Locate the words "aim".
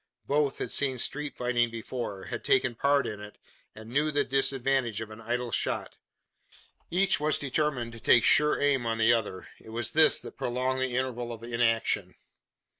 8.59-8.87